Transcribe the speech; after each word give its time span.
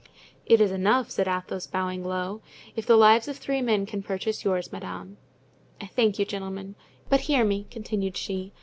"It 0.47 0.59
is 0.59 0.71
enough," 0.71 1.11
said 1.11 1.27
Athos, 1.27 1.67
bowing 1.67 2.03
low, 2.03 2.41
"if 2.75 2.87
the 2.87 2.95
lives 2.97 3.27
of 3.27 3.37
three 3.37 3.61
men 3.61 3.85
can 3.85 4.01
purchase 4.01 4.43
yours, 4.43 4.71
madame." 4.71 5.17
"I 5.79 5.85
thank 5.85 6.17
you, 6.17 6.25
gentlemen. 6.25 6.73
But 7.07 7.21
hear 7.29 7.45
me," 7.45 7.67
continued 7.69 8.17
she. 8.17 8.51